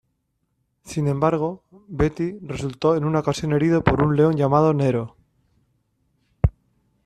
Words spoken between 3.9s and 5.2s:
un león llamado Nero.